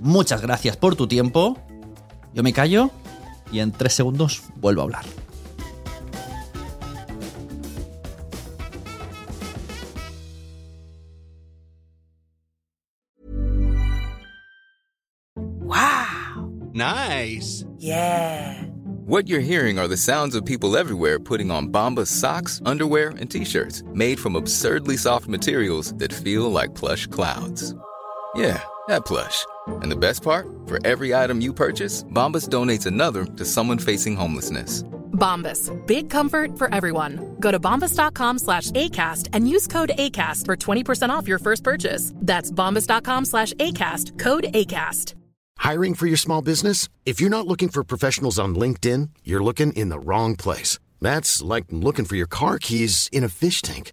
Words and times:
Muchas 0.00 0.42
gracias 0.42 0.76
por 0.76 0.96
tu 0.96 1.06
tiempo. 1.06 1.58
Yo 2.34 2.42
me 2.42 2.52
callo 2.52 2.90
y 3.50 3.60
en 3.60 3.72
tres 3.72 3.94
segundos 3.94 4.42
vuelvo 4.56 4.82
a 4.82 4.84
hablar. 4.84 5.04
Wow. 15.60 16.50
Nice. 16.72 17.64
Yeah. 17.78 18.66
What 19.06 19.28
you're 19.28 19.38
hearing 19.38 19.78
are 19.78 19.86
the 19.86 19.96
sounds 19.96 20.34
of 20.34 20.44
people 20.44 20.76
everywhere 20.76 21.20
putting 21.20 21.50
on 21.50 21.68
Bombas 21.68 22.08
socks, 22.08 22.60
underwear, 22.66 23.10
and 23.20 23.30
t-shirts 23.30 23.84
made 23.94 24.18
from 24.18 24.34
absurdly 24.34 24.96
soft 24.96 25.28
materials 25.28 25.94
that 25.98 26.12
feel 26.12 26.50
like 26.50 26.74
plush 26.74 27.06
clouds. 27.06 27.72
Yeah, 28.34 28.60
that 28.88 29.04
plush. 29.04 29.46
And 29.82 29.90
the 29.90 29.96
best 29.96 30.22
part? 30.22 30.46
For 30.66 30.84
every 30.86 31.14
item 31.14 31.40
you 31.40 31.52
purchase, 31.52 32.04
Bombas 32.04 32.48
donates 32.48 32.86
another 32.86 33.24
to 33.24 33.44
someone 33.44 33.78
facing 33.78 34.16
homelessness. 34.16 34.82
Bombas. 35.12 35.70
Big 35.86 36.10
comfort 36.10 36.58
for 36.58 36.72
everyone. 36.74 37.36
Go 37.40 37.50
to 37.50 37.58
bombas.com 37.58 38.38
slash 38.38 38.70
ACAST 38.72 39.28
and 39.32 39.48
use 39.48 39.66
code 39.66 39.92
ACAST 39.98 40.44
for 40.44 40.56
20% 40.56 41.08
off 41.10 41.26
your 41.26 41.38
first 41.38 41.64
purchase. 41.64 42.12
That's 42.16 42.50
bombas.com 42.50 43.24
slash 43.24 43.52
ACAST. 43.54 44.18
Code 44.18 44.44
ACAST. 44.52 45.14
Hiring 45.58 45.94
for 45.94 46.06
your 46.06 46.18
small 46.18 46.42
business? 46.42 46.88
If 47.04 47.20
you're 47.20 47.30
not 47.30 47.46
looking 47.46 47.70
for 47.70 47.82
professionals 47.82 48.38
on 48.38 48.54
LinkedIn, 48.54 49.10
you're 49.24 49.42
looking 49.42 49.72
in 49.72 49.88
the 49.88 49.98
wrong 49.98 50.36
place. 50.36 50.78
That's 51.00 51.42
like 51.42 51.64
looking 51.70 52.04
for 52.04 52.16
your 52.16 52.26
car 52.26 52.58
keys 52.58 53.08
in 53.12 53.24
a 53.24 53.28
fish 53.28 53.62
tank. 53.62 53.92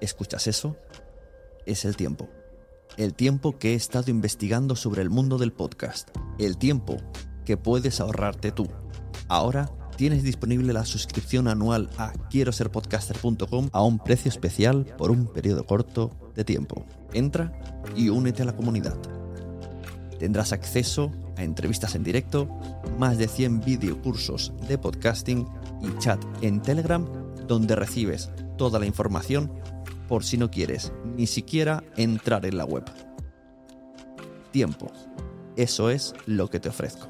¿Escuchas 0.00 0.46
eso? 0.46 0.76
Es 1.66 1.84
el 1.84 1.96
tiempo. 1.96 2.28
El 2.96 3.14
tiempo 3.14 3.58
que 3.58 3.72
he 3.72 3.74
estado 3.74 4.10
investigando 4.10 4.76
sobre 4.76 5.02
el 5.02 5.10
mundo 5.10 5.38
del 5.38 5.52
podcast. 5.52 6.10
El 6.38 6.58
tiempo 6.58 6.96
que 7.44 7.56
puedes 7.56 8.00
ahorrarte 8.00 8.52
tú. 8.52 8.68
Ahora 9.28 9.70
tienes 9.96 10.22
disponible 10.22 10.72
la 10.72 10.84
suscripción 10.84 11.48
anual 11.48 11.88
a 11.96 12.12
quiero 12.28 12.52
ser 12.52 12.70
podcaster.com 12.70 13.70
a 13.72 13.82
un 13.82 13.98
precio 13.98 14.28
especial 14.28 14.84
por 14.98 15.10
un 15.10 15.26
periodo 15.26 15.64
corto 15.64 16.10
de 16.34 16.44
tiempo. 16.44 16.84
Entra 17.12 17.52
y 17.96 18.08
únete 18.08 18.42
a 18.42 18.46
la 18.46 18.56
comunidad. 18.56 18.98
Tendrás 20.18 20.52
acceso 20.52 21.10
a 21.36 21.44
entrevistas 21.44 21.94
en 21.94 22.04
directo, 22.04 22.48
más 22.98 23.18
de 23.18 23.28
100 23.28 23.60
videocursos 23.60 24.52
de 24.68 24.78
podcasting 24.78 25.46
y 25.82 25.98
chat 25.98 26.22
en 26.42 26.62
Telegram 26.62 27.06
donde 27.46 27.76
recibes 27.76 28.30
toda 28.56 28.78
la 28.78 28.86
información 28.86 29.50
por 30.08 30.24
si 30.24 30.36
no 30.38 30.50
quieres 30.50 30.92
ni 31.16 31.26
siquiera 31.26 31.82
entrar 31.96 32.46
en 32.46 32.56
la 32.56 32.64
web. 32.64 32.84
Tiempo. 34.50 34.90
Eso 35.56 35.90
es 35.90 36.14
lo 36.26 36.50
que 36.50 36.60
te 36.60 36.68
ofrezco. 36.68 37.08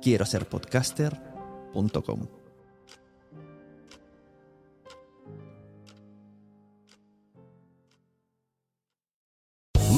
Quiero 0.00 0.26
ser 0.26 0.46
podcaster.com. 0.46 2.41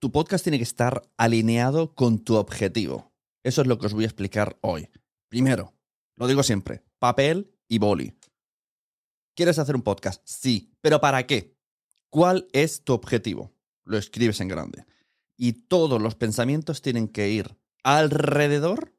Tu 0.00 0.12
podcast 0.12 0.44
tiene 0.44 0.58
que 0.58 0.64
estar 0.64 1.02
alineado 1.16 1.92
con 1.96 2.20
tu 2.20 2.36
objetivo. 2.36 3.12
Eso 3.42 3.62
es 3.62 3.66
lo 3.66 3.80
que 3.80 3.86
os 3.86 3.94
voy 3.94 4.04
a 4.04 4.06
explicar 4.06 4.56
hoy. 4.60 4.90
Primero, 5.28 5.74
lo 6.14 6.28
digo 6.28 6.44
siempre, 6.44 6.84
papel 7.00 7.50
y 7.66 7.78
boli. 7.78 8.16
¿Quieres 9.34 9.58
hacer 9.58 9.74
un 9.74 9.82
podcast? 9.82 10.22
Sí, 10.24 10.72
pero 10.80 11.00
¿para 11.00 11.26
qué? 11.26 11.56
¿Cuál 12.10 12.46
es 12.52 12.84
tu 12.84 12.92
objetivo? 12.92 13.52
Lo 13.82 13.98
escribes 13.98 14.40
en 14.40 14.46
grande. 14.46 14.86
Y 15.36 15.54
todos 15.54 16.00
los 16.00 16.14
pensamientos 16.14 16.80
tienen 16.80 17.08
que 17.08 17.30
ir 17.30 17.58
alrededor 17.82 18.94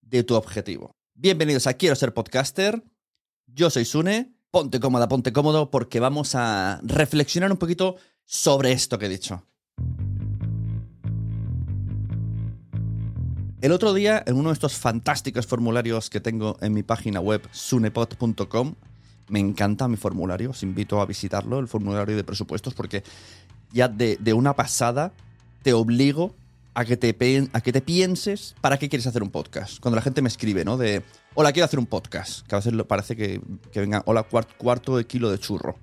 de 0.00 0.22
tu 0.22 0.34
objetivo. 0.34 0.96
Bienvenidos 1.12 1.66
a 1.66 1.74
Quiero 1.74 1.94
ser 1.94 2.14
podcaster. 2.14 2.82
Yo 3.46 3.68
soy 3.68 3.84
Sune. 3.84 4.34
Ponte 4.50 4.80
cómoda, 4.80 5.08
ponte 5.08 5.30
cómodo 5.34 5.70
porque 5.70 6.00
vamos 6.00 6.34
a 6.34 6.80
reflexionar 6.82 7.52
un 7.52 7.58
poquito 7.58 7.96
sobre 8.24 8.72
esto 8.72 8.98
que 8.98 9.06
he 9.06 9.10
dicho. 9.10 9.47
El 13.60 13.72
otro 13.72 13.92
día, 13.92 14.22
en 14.24 14.36
uno 14.36 14.50
de 14.50 14.52
estos 14.52 14.76
fantásticos 14.76 15.46
formularios 15.46 16.10
que 16.10 16.20
tengo 16.20 16.56
en 16.60 16.72
mi 16.72 16.84
página 16.84 17.18
web, 17.18 17.42
sunepod.com, 17.50 18.74
me 19.28 19.40
encanta 19.40 19.88
mi 19.88 19.96
formulario, 19.96 20.50
os 20.50 20.62
invito 20.62 21.00
a 21.00 21.06
visitarlo, 21.06 21.58
el 21.58 21.66
formulario 21.66 22.16
de 22.16 22.22
presupuestos, 22.22 22.74
porque 22.74 23.02
ya 23.72 23.88
de, 23.88 24.32
una 24.32 24.54
pasada 24.54 25.12
te 25.62 25.72
obligo 25.72 26.36
a 26.74 26.84
que 26.84 26.96
te, 26.96 27.12
pienses 27.82 28.54
para 28.60 28.78
qué 28.78 28.88
quieres 28.88 29.08
hacer 29.08 29.24
un 29.24 29.30
podcast. 29.30 29.80
Cuando 29.80 29.96
la 29.96 30.02
gente 30.02 30.22
me 30.22 30.28
escribe, 30.28 30.64
¿no? 30.64 30.76
De, 30.76 31.02
hola, 31.34 31.52
quiero 31.52 31.64
hacer 31.64 31.80
un 31.80 31.86
podcast, 31.86 32.46
que 32.46 32.54
a 32.54 32.58
veces 32.58 32.72
parece 32.84 33.16
que, 33.16 33.40
que 33.72 33.80
venga, 33.80 34.04
hola, 34.06 34.28
cuart- 34.28 34.56
cuarto 34.56 34.96
de 34.96 35.04
kilo 35.04 35.32
de 35.32 35.38
churro. 35.40 35.76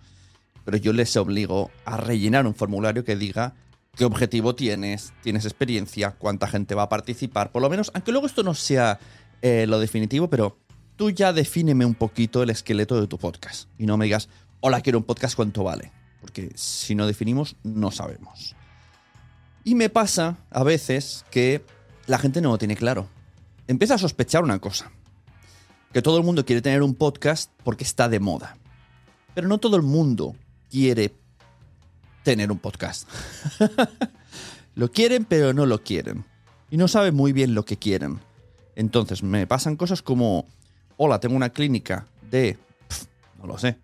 Pero 0.63 0.77
yo 0.77 0.93
les 0.93 1.15
obligo 1.17 1.71
a 1.83 1.97
rellenar 1.97 2.47
un 2.47 2.55
formulario 2.55 3.03
que 3.03 3.17
diga 3.17 3.53
qué 3.95 4.05
objetivo 4.05 4.55
tienes, 4.55 5.13
tienes 5.23 5.45
experiencia, 5.45 6.11
cuánta 6.11 6.47
gente 6.47 6.75
va 6.75 6.83
a 6.83 6.89
participar, 6.89 7.51
por 7.51 7.61
lo 7.61 7.69
menos, 7.69 7.91
aunque 7.93 8.11
luego 8.11 8.27
esto 8.27 8.43
no 8.43 8.53
sea 8.53 8.99
eh, 9.41 9.65
lo 9.67 9.79
definitivo, 9.79 10.29
pero 10.29 10.57
tú 10.95 11.09
ya 11.09 11.33
defíneme 11.33 11.85
un 11.85 11.95
poquito 11.95 12.43
el 12.43 12.49
esqueleto 12.49 12.99
de 12.99 13.07
tu 13.07 13.17
podcast 13.17 13.69
y 13.77 13.85
no 13.85 13.97
me 13.97 14.05
digas, 14.05 14.29
hola, 14.59 14.81
quiero 14.81 14.99
un 14.99 15.05
podcast, 15.05 15.35
¿cuánto 15.35 15.63
vale? 15.63 15.91
Porque 16.21 16.51
si 16.55 16.95
no 16.95 17.07
definimos, 17.07 17.55
no 17.63 17.91
sabemos. 17.91 18.55
Y 19.63 19.75
me 19.75 19.89
pasa 19.89 20.37
a 20.51 20.63
veces 20.63 21.25
que 21.31 21.63
la 22.07 22.19
gente 22.19 22.41
no 22.41 22.49
lo 22.49 22.57
tiene 22.57 22.75
claro. 22.75 23.07
Empieza 23.67 23.95
a 23.95 23.99
sospechar 23.99 24.43
una 24.43 24.59
cosa. 24.59 24.91
Que 25.91 26.01
todo 26.01 26.17
el 26.17 26.23
mundo 26.23 26.45
quiere 26.45 26.61
tener 26.61 26.83
un 26.83 26.93
podcast 26.93 27.51
porque 27.63 27.83
está 27.83 28.09
de 28.09 28.19
moda. 28.19 28.57
Pero 29.33 29.47
no 29.47 29.57
todo 29.57 29.75
el 29.75 29.81
mundo 29.81 30.35
quiere 30.69 31.13
tener 32.25 32.51
un 32.51 32.57
podcast. 32.57 33.07
lo 34.75 34.91
quieren, 34.91 35.23
pero 35.25 35.53
no 35.53 35.65
lo 35.67 35.83
quieren. 35.83 36.25
Y 36.71 36.77
no 36.77 36.87
saben 36.87 37.13
muy 37.15 37.31
bien 37.31 37.53
lo 37.53 37.63
que 37.63 37.77
quieren. 37.77 38.19
Entonces 38.75 39.21
me 39.23 39.45
pasan 39.45 39.77
cosas 39.77 40.01
como, 40.01 40.47
hola, 40.97 41.19
tengo 41.19 41.35
una 41.35 41.51
clínica 41.51 42.07
de, 42.29 42.57
no 43.39 43.45
lo 43.45 43.59
sé, 43.59 43.77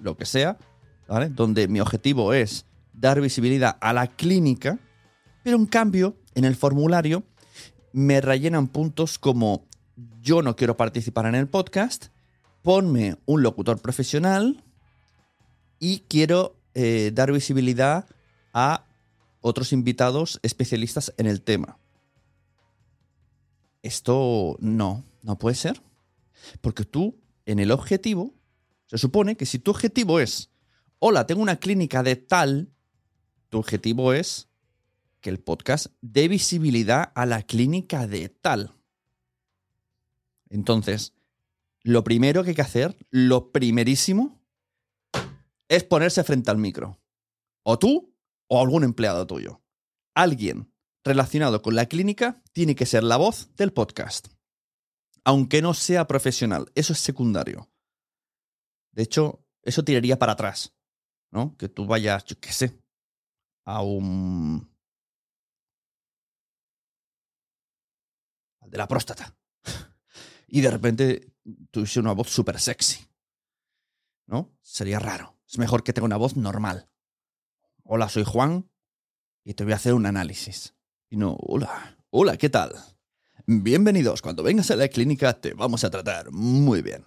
lo 0.00 0.16
que 0.16 0.26
sea, 0.26 0.58
¿vale? 1.06 1.28
Donde 1.28 1.68
mi 1.68 1.80
objetivo 1.80 2.34
es 2.34 2.66
dar 2.92 3.20
visibilidad 3.20 3.78
a 3.80 3.92
la 3.92 4.08
clínica, 4.08 4.78
pero 5.44 5.56
en 5.56 5.66
cambio, 5.66 6.16
en 6.34 6.44
el 6.44 6.56
formulario 6.56 7.22
me 7.92 8.20
rellenan 8.20 8.66
puntos 8.66 9.20
como 9.20 9.66
yo 10.20 10.42
no 10.42 10.56
quiero 10.56 10.76
participar 10.76 11.26
en 11.26 11.36
el 11.36 11.46
podcast, 11.46 12.06
ponme 12.62 13.18
un 13.24 13.44
locutor 13.44 13.80
profesional 13.80 14.64
y 15.78 16.00
quiero 16.08 16.56
eh, 16.74 17.10
dar 17.14 17.32
visibilidad 17.32 18.06
a 18.52 18.86
otros 19.40 19.72
invitados 19.72 20.40
especialistas 20.42 21.12
en 21.16 21.26
el 21.26 21.42
tema. 21.42 21.78
Esto 23.82 24.56
no, 24.60 25.04
no 25.22 25.38
puede 25.38 25.56
ser. 25.56 25.82
Porque 26.60 26.84
tú, 26.84 27.20
en 27.46 27.58
el 27.58 27.70
objetivo, 27.70 28.34
se 28.86 28.98
supone 28.98 29.36
que 29.36 29.46
si 29.46 29.58
tu 29.58 29.70
objetivo 29.70 30.20
es, 30.20 30.50
hola, 30.98 31.26
tengo 31.26 31.42
una 31.42 31.56
clínica 31.56 32.02
de 32.02 32.16
tal, 32.16 32.70
tu 33.48 33.58
objetivo 33.58 34.12
es 34.12 34.48
que 35.20 35.30
el 35.30 35.40
podcast 35.40 35.86
dé 36.00 36.28
visibilidad 36.28 37.12
a 37.14 37.26
la 37.26 37.42
clínica 37.42 38.06
de 38.06 38.28
tal. 38.28 38.74
Entonces, 40.50 41.14
lo 41.82 42.04
primero 42.04 42.42
que 42.42 42.50
hay 42.50 42.56
que 42.56 42.62
hacer, 42.62 42.96
lo 43.10 43.52
primerísimo, 43.52 44.40
es 45.68 45.84
ponerse 45.84 46.24
frente 46.24 46.50
al 46.50 46.58
micro. 46.58 47.00
O 47.62 47.78
tú 47.78 48.14
o 48.48 48.60
algún 48.60 48.84
empleado 48.84 49.26
tuyo. 49.26 49.62
Alguien 50.14 50.72
relacionado 51.04 51.62
con 51.62 51.74
la 51.74 51.86
clínica 51.86 52.42
tiene 52.52 52.74
que 52.74 52.86
ser 52.86 53.02
la 53.04 53.16
voz 53.16 53.54
del 53.56 53.72
podcast. 53.72 54.28
Aunque 55.24 55.62
no 55.62 55.74
sea 55.74 56.06
profesional, 56.06 56.70
eso 56.74 56.92
es 56.92 56.98
secundario. 56.98 57.70
De 58.92 59.02
hecho, 59.02 59.44
eso 59.62 59.82
tiraría 59.82 60.18
para 60.18 60.32
atrás, 60.32 60.74
¿no? 61.30 61.56
Que 61.56 61.68
tú 61.68 61.86
vayas, 61.86 62.24
yo 62.24 62.38
qué 62.38 62.52
sé, 62.52 62.78
a 63.64 63.82
un 63.82 64.70
de 68.66 68.78
la 68.78 68.88
próstata. 68.88 69.36
Y 70.46 70.60
de 70.60 70.70
repente 70.70 71.32
tuviese 71.72 71.98
una 71.98 72.12
voz 72.12 72.28
súper 72.28 72.60
sexy. 72.60 73.04
¿No? 74.26 74.56
Sería 74.62 75.00
raro. 75.00 75.33
Es 75.54 75.58
mejor 75.58 75.84
que 75.84 75.92
tenga 75.92 76.06
una 76.06 76.16
voz 76.16 76.36
normal. 76.36 76.88
Hola, 77.84 78.08
soy 78.08 78.24
Juan 78.24 78.68
y 79.44 79.54
te 79.54 79.62
voy 79.62 79.72
a 79.72 79.76
hacer 79.76 79.94
un 79.94 80.04
análisis. 80.04 80.74
Y 81.08 81.16
no, 81.16 81.36
hola, 81.38 81.96
hola, 82.10 82.36
¿qué 82.36 82.50
tal? 82.50 82.74
Bienvenidos, 83.46 84.20
cuando 84.20 84.42
vengas 84.42 84.72
a 84.72 84.74
la 84.74 84.88
clínica 84.88 85.32
te 85.40 85.54
vamos 85.54 85.84
a 85.84 85.90
tratar 85.90 86.32
muy 86.32 86.82
bien. 86.82 87.04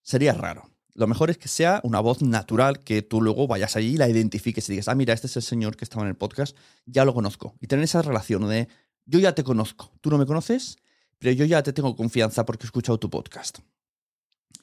Sería 0.00 0.32
raro. 0.32 0.70
Lo 0.94 1.06
mejor 1.06 1.28
es 1.28 1.36
que 1.36 1.48
sea 1.48 1.82
una 1.84 2.00
voz 2.00 2.22
natural, 2.22 2.80
que 2.82 3.02
tú 3.02 3.20
luego 3.20 3.46
vayas 3.46 3.76
allí 3.76 3.88
y 3.88 3.98
la 3.98 4.08
identifiques 4.08 4.66
y 4.70 4.72
digas, 4.72 4.88
ah, 4.88 4.94
mira, 4.94 5.12
este 5.12 5.26
es 5.26 5.36
el 5.36 5.42
señor 5.42 5.76
que 5.76 5.84
estaba 5.84 6.04
en 6.04 6.08
el 6.08 6.16
podcast, 6.16 6.56
ya 6.86 7.04
lo 7.04 7.12
conozco. 7.12 7.56
Y 7.60 7.66
tener 7.66 7.84
esa 7.84 8.00
relación 8.00 8.48
de, 8.48 8.68
yo 9.04 9.18
ya 9.18 9.34
te 9.34 9.44
conozco, 9.44 9.92
tú 10.00 10.08
no 10.08 10.16
me 10.16 10.24
conoces, 10.24 10.78
pero 11.18 11.32
yo 11.32 11.44
ya 11.44 11.62
te 11.62 11.74
tengo 11.74 11.94
confianza 11.94 12.46
porque 12.46 12.64
he 12.64 12.68
escuchado 12.68 12.98
tu 12.98 13.10
podcast. 13.10 13.58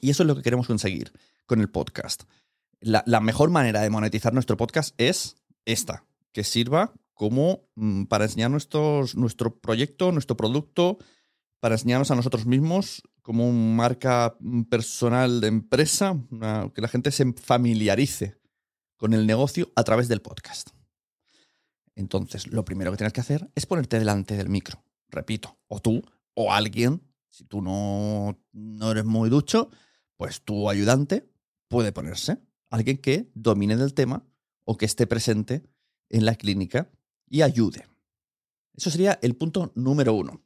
Y 0.00 0.10
eso 0.10 0.24
es 0.24 0.26
lo 0.26 0.34
que 0.34 0.42
queremos 0.42 0.66
conseguir 0.66 1.12
con 1.46 1.60
el 1.60 1.70
podcast. 1.70 2.24
La, 2.86 3.20
mejor 3.20 3.48
manera 3.48 3.80
de 3.80 3.88
monetizar 3.88 4.34
nuestro 4.34 4.58
podcast 4.58 4.94
es 4.98 5.36
esta, 5.64 6.04
que 6.32 6.44
sirva 6.44 6.92
como 7.14 7.70
mm, 7.76 8.04
para 8.04 8.24
enseñar 8.24 8.50
nuestro 8.50 9.06
proyecto, 9.62 10.12
nuestro 10.12 10.36
producto, 10.36 10.98
para 11.60 11.76
enseñarnos 11.76 12.10
a 12.10 12.14
nosotros 12.14 12.44
mismos 12.44 13.02
como 13.22 13.48
una 13.48 13.74
marca 13.74 14.36
personal 14.68 15.40
de 15.40 15.48
empresa, 15.48 16.14
que 16.74 16.82
la 16.82 16.88
gente 16.88 17.10
se 17.10 17.32
familiarice 17.32 18.36
con 18.98 19.14
el 19.14 19.26
negocio 19.26 19.72
a 19.76 19.82
través 19.82 20.08
del 20.08 20.20
podcast. 20.20 20.68
Entonces, 21.94 22.48
lo 22.48 22.66
primero 22.66 22.90
que 22.90 22.98
tienes 22.98 23.14
que 23.14 23.22
hacer 23.22 23.50
es 23.54 23.64
ponerte 23.64 23.98
delante 23.98 24.36
del 24.36 24.50
micro. 24.50 24.84
Repito, 25.08 25.56
o 25.68 25.80
tú 25.80 26.02
o 26.34 26.52
alguien, 26.52 27.00
si 27.30 27.44
tú 27.44 27.62
no, 27.62 28.38
no 28.52 28.90
eres 28.90 29.06
muy 29.06 29.30
ducho, 29.30 29.70
pues 30.18 30.42
tu 30.42 30.68
ayudante 30.68 31.26
puede 31.68 31.90
ponerse. 31.90 32.43
Alguien 32.70 32.98
que 32.98 33.30
domine 33.34 33.76
del 33.76 33.94
tema 33.94 34.26
o 34.64 34.76
que 34.76 34.86
esté 34.86 35.06
presente 35.06 35.62
en 36.08 36.24
la 36.24 36.34
clínica 36.34 36.90
y 37.28 37.42
ayude. 37.42 37.86
Eso 38.74 38.90
sería 38.90 39.18
el 39.22 39.36
punto 39.36 39.72
número 39.74 40.14
uno. 40.14 40.42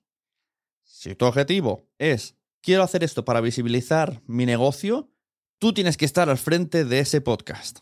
Si 0.83 1.15
tu 1.15 1.25
objetivo 1.25 1.89
es, 1.99 2.37
quiero 2.61 2.83
hacer 2.83 3.05
esto 3.05 3.25
para 3.25 3.41
visibilizar 3.41 4.23
mi 4.27 4.47
negocio, 4.47 5.11
tú 5.59 5.73
tienes 5.73 5.97
que 5.97 6.05
estar 6.05 6.29
al 6.29 6.39
frente 6.39 6.85
de 6.85 7.01
ese 7.01 7.21
podcast. 7.21 7.81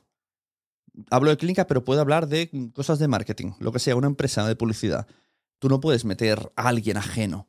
Hablo 1.10 1.30
de 1.30 1.36
clínica, 1.36 1.66
pero 1.66 1.84
puedo 1.84 2.00
hablar 2.00 2.26
de 2.26 2.50
cosas 2.72 2.98
de 2.98 3.08
marketing, 3.08 3.52
lo 3.60 3.72
que 3.72 3.78
sea, 3.78 3.96
una 3.96 4.06
empresa 4.06 4.46
de 4.46 4.56
publicidad. 4.56 5.06
Tú 5.58 5.68
no 5.68 5.80
puedes 5.80 6.04
meter 6.04 6.52
a 6.56 6.68
alguien 6.68 6.96
ajeno 6.96 7.48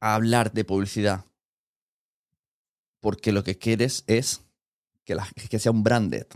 a 0.00 0.14
hablar 0.14 0.52
de 0.52 0.64
publicidad. 0.64 1.26
Porque 3.00 3.32
lo 3.32 3.44
que 3.44 3.56
quieres 3.56 4.04
es 4.06 4.42
que, 5.48 5.58
sea 5.58 5.72
un 5.72 5.82
branded. 5.82 6.26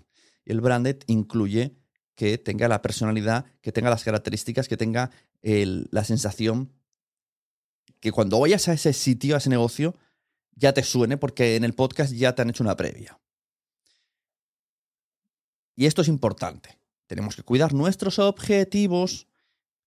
Y 0.44 0.53
el 0.53 0.61
branded 0.61 1.03
incluye 1.06 1.76
que 2.15 2.38
tenga 2.38 2.69
la 2.69 2.82
personalidad, 2.82 3.47
que 3.61 3.73
tenga 3.73 3.91
las 3.91 4.05
características, 4.05 4.69
que 4.69 4.76
tenga 4.76 5.11
la 5.43 6.05
sensación 6.05 6.73
que 8.00 8.12
cuando 8.12 8.38
vayas 8.38 8.69
a 8.69 8.75
ese 8.75 8.93
sitio, 8.93 9.35
a 9.35 9.38
ese 9.38 9.50
negocio, 9.50 9.97
ya 10.54 10.73
te 10.73 10.83
suene 10.83 11.16
porque 11.16 11.57
en 11.57 11.64
el 11.64 11.75
podcast 11.75 12.12
ya 12.12 12.35
te 12.35 12.43
han 12.43 12.50
hecho 12.50 12.62
una 12.62 12.76
previa. 12.76 13.19
Y 15.76 15.87
esto 15.87 16.02
es 16.02 16.09
importante. 16.09 16.78
Tenemos 17.07 17.37
que 17.37 17.43
cuidar 17.43 17.73
nuestros 17.73 18.19
objetivos 18.19 19.26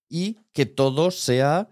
y 0.08 0.38
que 0.52 0.66
todo 0.66 1.10
sea 1.10 1.68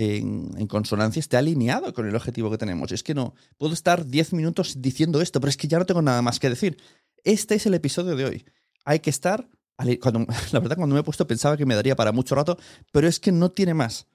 en, 0.00 0.66
consonancia, 0.66 1.20
esté 1.20 1.36
alineado 1.36 1.92
con 1.92 2.06
el 2.08 2.16
objetivo 2.16 2.50
que 2.50 2.58
tenemos. 2.58 2.92
Es 2.92 3.02
que 3.02 3.14
no, 3.14 3.34
puedo 3.58 3.74
estar 3.74 4.06
10 4.06 4.32
minutos 4.32 4.80
diciendo 4.80 5.20
esto, 5.20 5.40
pero 5.40 5.50
es 5.50 5.56
que 5.56 5.68
ya 5.68 5.78
no 5.78 5.86
tengo 5.86 6.02
nada 6.02 6.22
más 6.22 6.40
que 6.40 6.48
decir. 6.48 6.78
Este 7.24 7.54
es 7.54 7.66
el 7.66 7.74
episodio 7.74 8.16
de 8.16 8.24
hoy. 8.24 8.44
Hay 8.84 9.00
que 9.00 9.10
estar, 9.10 9.48
la 9.78 10.60
verdad 10.60 10.76
cuando 10.76 10.94
me 10.94 11.00
he 11.00 11.04
puesto 11.04 11.26
pensaba 11.26 11.56
que 11.56 11.66
me 11.66 11.74
daría 11.74 11.96
para 11.96 12.12
mucho 12.12 12.34
rato, 12.34 12.58
pero 12.92 13.08
es 13.08 13.20
que 13.20 13.32
no 13.32 13.50
tiene 13.50 13.74
más. 13.74 14.06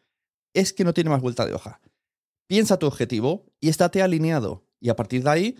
Es 0.54 0.74
que 0.74 0.84
no 0.84 0.94
tiene 0.94 1.10
más 1.10 1.22
vuelta 1.22 1.46
de 1.46 1.54
hoja. 1.54 1.82
Piensa 2.48 2.78
tu 2.78 2.88
objetivo 2.88 3.46
y 3.60 3.70
estate 3.70 4.02
alineado. 4.02 4.66
Y 4.80 4.90
a 4.90 4.96
partir 4.96 5.24
de 5.24 5.30
ahí, 5.30 5.58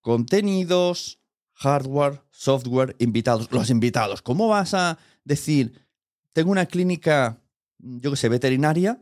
contenidos, 0.00 1.20
hardware, 1.52 2.22
software, 2.30 2.96
invitados. 2.98 3.50
Los 3.50 3.70
invitados. 3.70 4.22
¿Cómo 4.22 4.48
vas 4.48 4.74
a 4.74 4.98
decir, 5.24 5.86
tengo 6.32 6.50
una 6.50 6.66
clínica, 6.66 7.42
yo 7.78 8.10
que 8.10 8.16
sé, 8.16 8.28
veterinaria, 8.28 9.00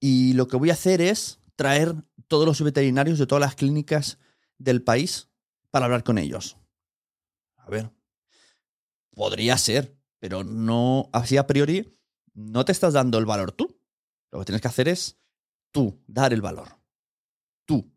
y 0.00 0.34
lo 0.34 0.48
que 0.48 0.56
voy 0.56 0.70
a 0.70 0.74
hacer 0.74 1.00
es 1.00 1.40
traer 1.56 1.94
todos 2.28 2.46
los 2.46 2.62
veterinarios 2.62 3.18
de 3.18 3.26
todas 3.26 3.40
las 3.40 3.54
clínicas 3.54 4.18
del 4.58 4.82
país 4.82 5.28
para 5.70 5.86
hablar 5.86 6.04
con 6.04 6.18
ellos. 6.18 6.56
A 7.56 7.70
ver, 7.70 7.90
podría 9.14 9.56
ser, 9.58 9.96
pero 10.18 10.44
no, 10.44 11.08
así 11.12 11.36
a 11.36 11.46
priori, 11.46 11.98
no 12.34 12.64
te 12.64 12.72
estás 12.72 12.92
dando 12.92 13.18
el 13.18 13.26
valor 13.26 13.52
tú. 13.52 13.80
Lo 14.30 14.40
que 14.40 14.44
tienes 14.44 14.62
que 14.62 14.68
hacer 14.68 14.88
es 14.88 15.18
tú, 15.72 16.02
dar 16.06 16.32
el 16.32 16.42
valor. 16.42 16.78
Tú. 17.64 17.92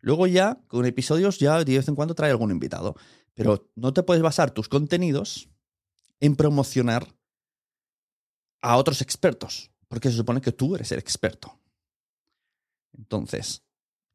Luego 0.00 0.26
ya, 0.26 0.60
con 0.66 0.84
episodios, 0.84 1.38
ya 1.38 1.62
de 1.62 1.76
vez 1.76 1.88
en 1.88 1.94
cuando 1.94 2.14
trae 2.14 2.30
algún 2.30 2.50
invitado. 2.50 2.96
Pero 3.34 3.70
no 3.74 3.92
te 3.92 4.02
puedes 4.02 4.22
basar 4.22 4.50
tus 4.50 4.68
contenidos 4.68 5.48
en 6.20 6.36
promocionar 6.36 7.14
a 8.60 8.76
otros 8.76 9.00
expertos 9.00 9.73
porque 9.88 10.10
se 10.10 10.16
supone 10.16 10.40
que 10.40 10.52
tú 10.52 10.74
eres 10.74 10.92
el 10.92 10.98
experto. 10.98 11.60
Entonces, 12.96 13.64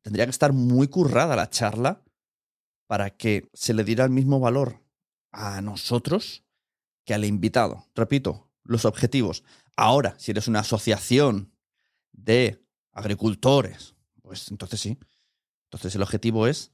tendría 0.01 0.25
que 0.25 0.31
estar 0.31 0.53
muy 0.53 0.87
currada 0.87 1.35
la 1.35 1.49
charla 1.49 2.03
para 2.87 3.11
que 3.11 3.49
se 3.53 3.73
le 3.73 3.83
diera 3.83 4.03
el 4.03 4.09
mismo 4.09 4.39
valor 4.39 4.83
a 5.31 5.61
nosotros 5.61 6.43
que 7.05 7.13
al 7.13 7.25
invitado. 7.25 7.87
Repito, 7.95 8.49
los 8.63 8.85
objetivos. 8.85 9.43
Ahora, 9.75 10.15
si 10.17 10.31
eres 10.31 10.47
una 10.47 10.59
asociación 10.59 11.53
de 12.11 12.63
agricultores, 12.91 13.95
pues 14.21 14.49
entonces 14.51 14.79
sí. 14.79 14.97
Entonces 15.65 15.95
el 15.95 16.01
objetivo 16.01 16.47
es 16.47 16.71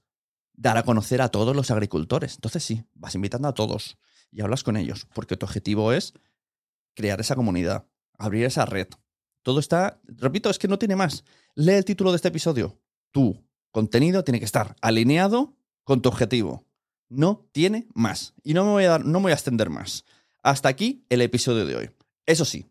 dar 0.53 0.77
a 0.77 0.83
conocer 0.83 1.21
a 1.21 1.29
todos 1.29 1.55
los 1.55 1.71
agricultores. 1.71 2.35
Entonces 2.35 2.63
sí, 2.63 2.85
vas 2.93 3.15
invitando 3.15 3.47
a 3.47 3.53
todos 3.53 3.97
y 4.31 4.41
hablas 4.41 4.63
con 4.63 4.77
ellos, 4.77 5.07
porque 5.13 5.37
tu 5.37 5.45
objetivo 5.45 5.91
es 5.91 6.13
crear 6.95 7.19
esa 7.19 7.35
comunidad, 7.35 7.87
abrir 8.17 8.45
esa 8.45 8.65
red. 8.65 8.87
Todo 9.43 9.59
está, 9.59 9.99
repito, 10.07 10.49
es 10.49 10.57
que 10.57 10.67
no 10.67 10.79
tiene 10.79 10.95
más. 10.95 11.23
Lee 11.55 11.73
el 11.73 11.85
título 11.85 12.11
de 12.11 12.17
este 12.17 12.29
episodio. 12.29 12.79
Tu 13.11 13.43
contenido 13.71 14.23
tiene 14.23 14.39
que 14.39 14.45
estar 14.45 14.75
alineado 14.81 15.55
con 15.83 16.01
tu 16.01 16.09
objetivo. 16.09 16.65
No 17.09 17.47
tiene 17.51 17.87
más. 17.93 18.33
Y 18.43 18.53
no 18.53 18.65
me 18.65 18.71
voy 18.71 18.83
a 18.85 18.89
dar, 18.89 19.05
no 19.05 19.19
voy 19.19 19.31
a 19.31 19.35
extender 19.35 19.69
más. 19.69 20.05
Hasta 20.41 20.69
aquí 20.69 21.05
el 21.09 21.21
episodio 21.21 21.65
de 21.65 21.75
hoy. 21.75 21.91
Eso 22.25 22.43
sí, 22.43 22.67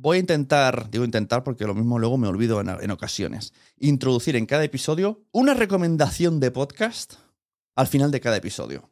voy 0.00 0.18
a 0.18 0.20
intentar, 0.20 0.90
digo 0.90 1.04
intentar 1.04 1.42
porque 1.42 1.66
lo 1.66 1.74
mismo 1.74 1.98
luego 1.98 2.18
me 2.18 2.28
olvido 2.28 2.60
en 2.60 2.90
ocasiones, 2.90 3.52
introducir 3.78 4.36
en 4.36 4.46
cada 4.46 4.64
episodio 4.64 5.24
una 5.32 5.54
recomendación 5.54 6.40
de 6.40 6.50
podcast 6.50 7.14
al 7.74 7.88
final 7.88 8.10
de 8.10 8.20
cada 8.20 8.36
episodio. 8.36 8.90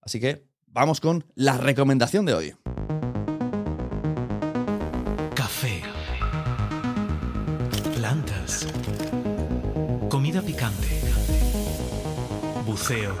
Así 0.00 0.20
que 0.20 0.46
vamos 0.66 1.00
con 1.00 1.24
la 1.34 1.56
recomendación 1.56 2.26
de 2.26 2.34
hoy. 2.34 2.54
Picante. 10.44 10.88
Buceo. 12.64 13.14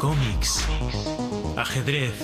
Cómics. 0.00 0.64
Ajedrez. 1.56 2.14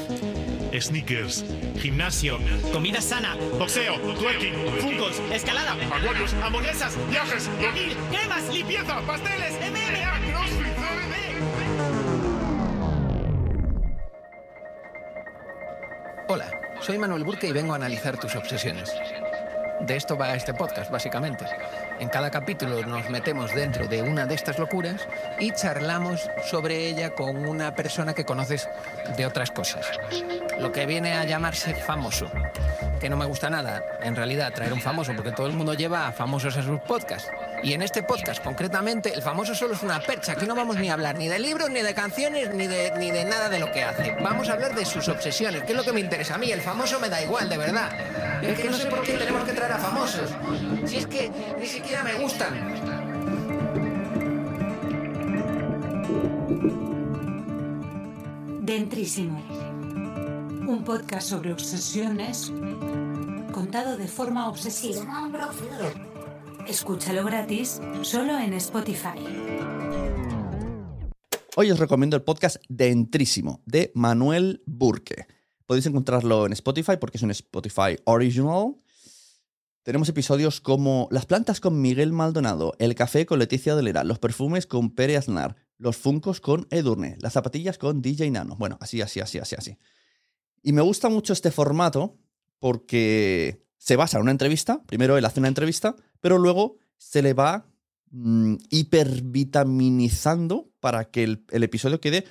Sneakers, 0.79 1.45
gimnasio, 1.83 2.39
comida 2.73 3.01
sana, 3.01 3.35
boxeo, 3.59 3.99
twerking, 3.99 4.55
fungos, 4.81 5.21
escalada, 5.33 5.73
acuarios, 5.73 6.33
hamburguesas, 6.35 6.97
viajes, 7.11 7.51
dormir, 7.61 7.97
cremas, 8.09 8.49
limpieza, 8.55 9.01
pasteles, 9.01 9.53
MMA, 9.69 10.31
crossfit, 10.31 10.81
Hola, 16.29 16.49
soy 16.81 16.97
Manuel 16.99 17.25
Burke 17.25 17.49
y 17.49 17.53
vengo 17.53 17.73
a 17.73 17.77
analizar 17.77 18.17
tus 18.17 18.37
obsesiones. 18.37 18.95
De 19.81 19.97
esto 19.97 20.17
va 20.17 20.35
este 20.37 20.55
podcast, 20.55 20.89
básicamente. 20.89 21.45
En 22.01 22.09
cada 22.09 22.31
capítulo 22.31 22.83
nos 22.87 23.11
metemos 23.11 23.55
dentro 23.55 23.87
de 23.87 24.01
una 24.01 24.25
de 24.25 24.35
estas 24.35 24.59
locuras 24.59 25.07
y 25.39 25.51
charlamos 25.53 26.31
sobre 26.51 26.89
ella 26.89 27.11
con 27.11 27.47
una 27.47 27.75
persona 27.75 28.15
que 28.15 28.25
conoces 28.25 28.71
de 29.19 29.27
otras 29.27 29.51
cosas. 29.51 29.87
Lo 30.59 30.73
que 30.73 30.87
viene 30.87 31.13
a 31.13 31.25
llamarse 31.25 31.75
famoso. 31.75 32.31
Que 33.01 33.09
no 33.09 33.17
me 33.17 33.25
gusta 33.25 33.49
nada, 33.49 33.83
en 34.03 34.15
realidad, 34.15 34.53
traer 34.53 34.75
un 34.75 34.81
famoso, 34.83 35.13
porque 35.17 35.33
todo 35.33 35.47
el 35.47 35.55
mundo 35.55 35.73
lleva 35.73 36.07
a 36.07 36.13
famosos 36.13 36.55
a 36.59 36.63
sus 36.63 36.79
podcasts. 36.81 37.31
Y 37.63 37.73
en 37.73 37.81
este 37.81 38.03
podcast, 38.03 38.45
concretamente, 38.45 39.15
el 39.15 39.23
famoso 39.23 39.55
solo 39.55 39.73
es 39.73 39.83
una 39.83 40.01
percha. 40.01 40.33
Aquí 40.33 40.45
no 40.45 40.55
vamos 40.55 40.77
ni 40.77 40.91
a 40.91 40.93
hablar 40.93 41.17
ni 41.17 41.27
de 41.27 41.39
libros, 41.39 41.71
ni 41.71 41.81
de 41.81 41.95
canciones, 41.95 42.55
ni 42.55 42.67
de, 42.67 42.93
ni 42.99 43.11
de 43.11 43.25
nada 43.25 43.49
de 43.49 43.59
lo 43.59 43.73
que 43.73 43.83
hace. 43.83 44.15
Vamos 44.23 44.51
a 44.51 44.53
hablar 44.53 44.75
de 44.75 44.85
sus 44.85 45.09
obsesiones, 45.09 45.63
que 45.63 45.73
es 45.73 45.79
lo 45.79 45.83
que 45.83 45.93
me 45.93 46.01
interesa 46.01 46.35
a 46.35 46.39
mí. 46.39 46.53
El 46.53 46.61
famoso 46.61 47.01
me 47.01 47.09
da 47.09 47.23
igual, 47.23 47.49
de 47.49 47.57
verdad. 47.57 47.91
Es 48.43 48.61
que 48.61 48.69
no 48.69 48.77
sé 48.77 48.85
por 48.85 49.03
qué 49.03 49.15
tenemos 49.15 49.45
que 49.45 49.53
traer 49.53 49.73
a 49.73 49.79
famosos. 49.79 50.31
Si 50.85 50.99
es 50.99 51.07
que 51.07 51.31
ni 51.59 51.67
siquiera 51.67 52.05
me 52.05 52.17
gustan. 52.17 53.01
Dentrísimo. 58.61 59.50
Un 60.71 60.85
podcast 60.85 61.29
sobre 61.29 61.53
obsesiones 61.53 62.53
contado 63.53 63.97
de 63.97 64.07
forma 64.07 64.49
obsesiva. 64.49 65.29
Escúchalo 66.69 67.25
gratis 67.25 67.81
solo 68.03 68.39
en 68.39 68.53
Spotify. 68.53 69.19
Hoy 71.57 71.73
os 71.73 71.79
recomiendo 71.81 72.15
el 72.15 72.23
podcast 72.23 72.59
Dentrísimo 72.69 73.63
de 73.67 73.91
Manuel 73.97 74.63
Burke. 74.65 75.27
Podéis 75.67 75.87
encontrarlo 75.87 76.47
en 76.47 76.53
Spotify 76.53 76.99
porque 77.01 77.17
es 77.17 77.25
un 77.25 77.33
Spotify 77.33 77.99
original. 78.05 78.77
Tenemos 79.83 80.09
episodios 80.09 80.61
como 80.61 81.09
Las 81.11 81.27
plantas 81.27 81.59
con 81.59 81.83
Miguel 81.83 82.13
Maldonado, 82.13 82.75
El 82.79 82.95
café 82.95 83.27
con 83.27 83.41
Leticia 83.41 83.75
Dolera, 83.75 84.05
Los 84.05 84.21
perfumes 84.21 84.69
con 84.69 84.95
Pere 84.95 85.17
Aznar, 85.17 85.57
Los 85.79 85.97
funcos 85.97 86.41
con 86.41 86.69
Edurne, 86.71 87.17
Las 87.19 87.33
zapatillas 87.33 87.77
con 87.77 88.03
DJ 88.03 88.31
Nano. 88.31 88.55
Bueno, 88.57 88.79
así, 88.81 89.01
así, 89.03 89.19
así, 89.19 89.39
así, 89.39 89.57
así. 89.59 89.77
Y 90.63 90.73
me 90.73 90.83
gusta 90.83 91.09
mucho 91.09 91.33
este 91.33 91.51
formato 91.51 92.19
porque 92.59 93.65
se 93.79 93.97
basa 93.97 94.19
en 94.19 94.23
una 94.23 94.33
entrevista. 94.33 94.83
Primero 94.85 95.17
él 95.17 95.25
hace 95.25 95.41
una 95.41 95.49
entrevista, 95.49 95.97
pero 96.21 96.39
luego 96.39 96.77
se 96.97 97.23
le 97.23 97.33
va 97.33 97.67
mm, 98.11 98.57
hipervitaminizando 98.69 100.71
para 100.81 101.11
que 101.11 101.25
el, 101.25 101.45
el 101.51 101.63
episodio 101.63 102.01
quede 102.01 102.27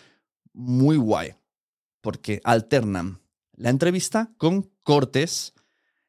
muy 0.54 0.98
guay. 0.98 1.36
Porque 2.02 2.42
alternan 2.44 3.20
la 3.54 3.70
entrevista 3.70 4.32
con 4.38 4.70
cortes 4.84 5.54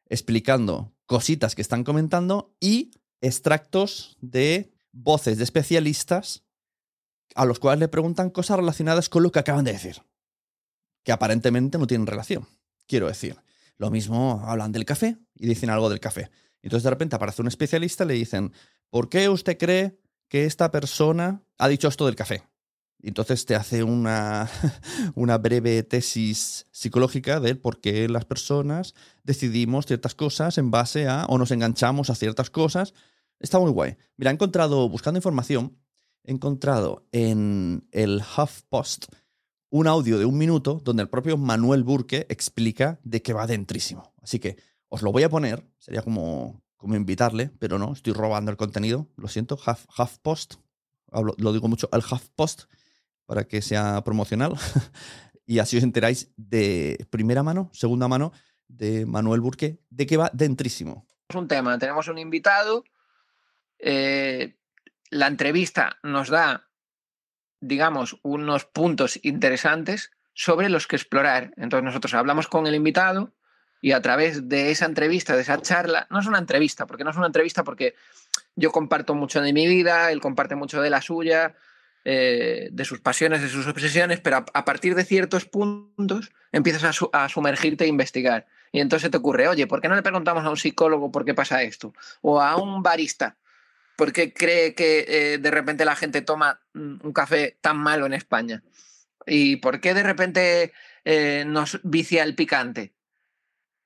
explicando 0.07 0.93
cositas 1.07 1.55
que 1.55 1.63
están 1.63 1.85
comentando 1.85 2.55
y 2.61 2.93
extractos 3.21 4.17
de 4.21 4.73
voces 4.93 5.39
de 5.39 5.45
especialistas 5.45 6.45
a 7.35 7.45
los 7.45 7.59
cuales 7.59 7.81
le 7.81 7.89
preguntan 7.89 8.31
cosas 8.31 8.59
relacionadas 8.59 9.09
con 9.09 9.23
lo 9.23 9.33
que 9.33 9.39
acaban 9.39 9.65
de 9.65 9.73
decir, 9.73 10.03
que 11.03 11.13
aparentemente 11.13 11.79
no 11.79 11.87
tienen 11.87 12.07
relación. 12.07 12.47
Quiero 12.87 13.09
decir, 13.09 13.37
lo 13.79 13.91
mismo 13.91 14.43
hablan 14.45 14.73
del 14.73 14.85
café 14.85 15.17
y 15.35 15.47
dicen 15.47 15.71
algo 15.71 15.89
del 15.89 16.01
café. 16.01 16.31
Entonces 16.63 16.85
de 16.85 16.91
repente 16.91 17.17
aparece 17.17 17.43
un 17.43 17.49
especialista 17.49 18.05
y 18.05 18.09
le 18.09 18.15
dicen, 18.15 18.53
¿por 18.91 19.09
qué 19.09 19.29
usted 19.29 19.57
cree 19.57 19.99
que 20.29 20.45
esta 20.45 20.71
persona 20.71 21.43
ha 21.59 21.69
dicho 21.69 21.89
esto 21.89 22.07
del 22.07 22.17
café? 22.17 22.43
Y 23.03 23.09
entonces 23.09 23.47
te 23.47 23.55
hace 23.55 23.83
una, 23.83 24.51
una 25.15 25.39
breve 25.39 25.83
tesis 25.83 26.67
psicológica 26.71 27.41
de 27.41 27.55
por 27.55 27.81
qué 27.81 28.09
las 28.09 28.27
personas 28.27 28.95
decidimos 29.23 29.87
ciertas 29.87 30.15
cosas 30.15 30.59
en 30.59 30.71
base 30.71 31.09
a, 31.09 31.25
o 31.27 31.39
nos 31.39 31.51
enganchamos 31.51 32.11
a 32.11 32.15
ciertas 32.15 32.51
cosas. 32.51 32.93
Está 33.39 33.59
muy 33.59 33.71
guay. 33.71 33.97
Mira, 34.19 34.31
he 34.31 34.35
encontrado, 34.35 34.87
buscando 34.91 35.17
información, 35.17 35.79
he 36.25 36.33
encontrado 36.33 37.07
en 37.13 37.89
el 37.93 38.21
HuffPost 38.21 39.07
un 39.71 39.87
audio 39.87 40.19
de 40.19 40.25
un 40.25 40.37
minuto 40.37 40.81
donde 40.85 41.03
el 41.03 41.09
propio 41.09 41.37
Manuel 41.37 41.85
Burke 41.85 42.27
explica 42.29 42.99
de 43.05 43.23
qué 43.23 43.33
va 43.33 43.47
dentrísimo. 43.47 44.13
Así 44.21 44.39
que 44.39 44.57
os 44.89 45.03
lo 45.03 45.13
voy 45.13 45.23
a 45.23 45.29
poner, 45.29 45.65
sería 45.79 46.03
como, 46.03 46.63
como 46.77 46.97
invitarle, 46.97 47.51
pero 47.59 47.79
no, 47.79 47.93
estoy 47.93 48.13
robando 48.13 48.51
el 48.51 48.57
contenido, 48.57 49.09
lo 49.17 49.29
siento, 49.29 49.55
Huff, 49.55 49.87
HuffPost, 49.97 50.55
hablo, 51.13 51.35
lo 51.39 51.53
digo 51.53 51.69
mucho, 51.69 51.89
el 51.93 52.01
HuffPost, 52.01 52.65
para 53.27 53.45
que 53.45 53.63
sea 53.63 54.03
promocional. 54.03 54.55
y 55.47 55.61
así 55.61 55.77
os 55.77 55.85
enteráis 55.85 56.33
de 56.37 57.07
primera 57.11 57.45
mano, 57.45 57.71
segunda 57.73 58.09
mano, 58.09 58.33
de 58.67 59.07
Manuel 59.07 59.41
Burque, 59.41 59.81
de 59.89 60.07
que 60.07 60.17
va 60.17 60.31
dentrísimo. 60.33 61.07
Es 61.29 61.37
un 61.37 61.47
tema, 61.47 61.79
tenemos 61.79 62.09
un 62.09 62.19
invitado, 62.19 62.85
eh, 63.79 64.59
la 65.11 65.29
entrevista 65.29 65.99
nos 66.03 66.29
da, 66.29 66.70
digamos, 67.61 68.19
unos 68.23 68.65
puntos 68.65 69.19
interesantes 69.23 70.11
sobre 70.33 70.69
los 70.69 70.87
que 70.87 70.97
explorar. 70.97 71.53
Entonces 71.57 71.85
nosotros 71.85 72.15
hablamos 72.15 72.49
con 72.49 72.67
el 72.67 72.75
invitado 72.75 73.33
y 73.81 73.93
a 73.93 74.03
través 74.03 74.49
de 74.49 74.71
esa 74.71 74.87
entrevista, 74.87 75.35
de 75.35 75.43
esa 75.43 75.61
charla, 75.61 76.07
no 76.11 76.21
es 76.21 76.27
una 76.27 76.39
entrevista, 76.39 76.87
porque 76.87 77.05
no 77.05 77.11
es 77.11 77.17
una 77.17 77.27
entrevista 77.27 77.65
porque 77.65 77.95
yo 78.57 78.71
comparto 78.73 79.15
mucho 79.15 79.41
de 79.41 79.53
mi 79.53 79.67
vida, 79.67 80.11
él 80.11 80.21
comparte 80.21 80.55
mucho 80.55 80.83
de 80.83 80.91
la 80.91 81.01
suya, 81.01 81.55
eh, 82.05 82.69
de 82.73 82.85
sus 82.85 83.01
pasiones, 83.01 83.43
de 83.43 83.49
sus 83.49 83.67
obsesiones, 83.67 84.21
pero 84.21 84.45
a, 84.53 84.65
partir 84.65 84.95
de 84.95 85.05
ciertos 85.05 85.45
puntos 85.45 86.33
empiezas 86.53 86.85
a, 86.85 86.93
su, 86.93 87.11
a, 87.13 87.29
sumergirte 87.29 87.85
e 87.85 87.89
investigar. 87.89 88.47
Y 88.73 88.81
entonces 88.81 89.11
te 89.11 89.17
ocurre, 89.17 89.49
oye, 89.49 89.67
¿por 89.67 89.81
qué 89.81 89.89
no 89.89 89.97
le 89.97 90.03
preguntamos 90.03 90.45
a 90.45 90.51
un 90.51 90.57
psicólogo 90.57 91.11
por 91.11 91.25
qué 91.25 91.35
pasa 91.35 91.63
esto? 91.63 91.93
O 92.23 92.41
a 92.41 92.57
un 92.57 92.83
barista, 92.83 93.37
¿por 94.01 94.15
qué 94.15 94.33
cree 94.33 94.75
que 94.75 95.05
eh, 95.07 95.37
de 95.37 95.51
repente 95.51 95.85
la 95.85 95.95
gente 95.95 96.23
toma 96.23 96.63
un 96.73 97.13
café 97.13 97.59
tan 97.61 97.77
malo 97.77 98.07
en 98.07 98.15
España? 98.15 98.63
¿Y 99.27 99.57
por 99.57 99.83
qué 99.83 99.93
de 99.93 100.03
repente 100.03 100.73
eh, 101.05 101.45
nos 101.47 101.81
vicia 101.83 102.23
el 102.23 102.35
picante? 102.35 102.95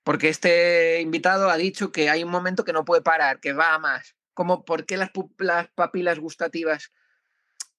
Porque 0.05 0.29
este 0.29 1.01
invitado 1.01 1.51
ha 1.51 1.57
dicho 1.57 1.91
que 1.91 2.11
hay 2.11 2.23
un 2.23 2.31
momento 2.31 2.65
que 2.65 2.73
no 2.73 2.85
puede 2.85 3.03
parar, 3.03 3.41
que 3.41 3.55
va 3.55 3.75
a 3.75 3.81
más. 3.81 4.15
Como 4.35 4.65
por 4.65 4.87
qué 4.87 4.97
las, 4.97 5.11
las 5.39 5.67
papilas 5.71 6.21
gustativas 6.21 6.93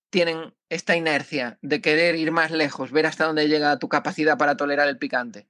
tienen 0.09 0.53
esta 0.67 0.97
inercia 0.97 1.57
de 1.61 1.79
querer 1.79 2.15
ir 2.17 2.33
más 2.33 2.51
lejos, 2.51 2.91
ver 2.91 3.05
hasta 3.05 3.27
dónde 3.27 3.47
llega 3.47 3.79
tu 3.79 3.87
capacidad 3.87 4.37
para 4.37 4.57
tolerar 4.57 4.89
el 4.89 4.97
picante. 4.97 5.47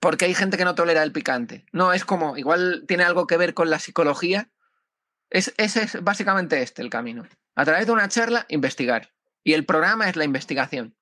Porque 0.00 0.24
hay 0.24 0.34
gente 0.34 0.56
que 0.56 0.64
no 0.64 0.74
tolera 0.74 1.04
el 1.04 1.12
picante. 1.12 1.64
No, 1.70 1.92
es 1.92 2.04
como, 2.04 2.36
igual 2.36 2.82
tiene 2.88 3.04
algo 3.04 3.28
que 3.28 3.36
ver 3.36 3.54
con 3.54 3.70
la 3.70 3.78
psicología. 3.78 4.50
Es, 5.30 5.52
ese 5.56 5.82
es 5.82 6.02
básicamente 6.02 6.62
este 6.62 6.82
el 6.82 6.90
camino. 6.90 7.26
A 7.54 7.64
través 7.64 7.86
de 7.86 7.92
una 7.92 8.08
charla, 8.08 8.46
investigar. 8.48 9.12
Y 9.42 9.52
el 9.52 9.64
programa 9.64 10.08
es 10.08 10.16
la 10.16 10.24
investigación. 10.24 10.96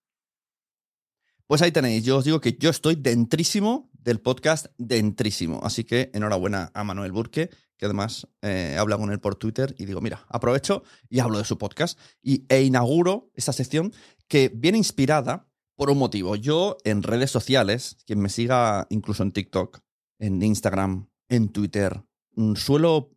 Pues 1.46 1.62
ahí 1.62 1.70
tenéis, 1.70 2.04
yo 2.04 2.18
os 2.18 2.24
digo 2.24 2.40
que 2.40 2.56
yo 2.58 2.70
estoy 2.70 2.94
dentrísimo 2.94 3.90
del 3.92 4.20
podcast 4.20 4.66
dentrísimo. 4.78 5.60
Así 5.62 5.84
que 5.84 6.10
enhorabuena 6.14 6.70
a 6.74 6.84
Manuel 6.84 7.12
Burque, 7.12 7.50
que 7.76 7.86
además 7.86 8.26
eh, 8.42 8.76
habla 8.78 8.96
con 8.96 9.10
él 9.10 9.20
por 9.20 9.34
Twitter 9.34 9.74
y 9.78 9.86
digo, 9.86 10.00
mira, 10.00 10.24
aprovecho 10.28 10.82
y 11.08 11.20
hablo 11.20 11.38
de 11.38 11.44
su 11.44 11.58
podcast 11.58 11.98
y, 12.22 12.44
e 12.48 12.62
inauguro 12.62 13.30
esta 13.34 13.52
sección 13.52 13.92
que 14.28 14.50
viene 14.54 14.78
inspirada 14.78 15.48
por 15.76 15.90
un 15.90 15.98
motivo. 15.98 16.36
Yo 16.36 16.76
en 16.84 17.02
redes 17.02 17.30
sociales, 17.30 17.96
quien 18.06 18.20
me 18.20 18.28
siga 18.28 18.86
incluso 18.90 19.22
en 19.22 19.32
TikTok, 19.32 19.80
en 20.18 20.42
Instagram, 20.42 21.08
en 21.28 21.48
Twitter, 21.48 22.02
mm, 22.36 22.54
suelo 22.54 23.10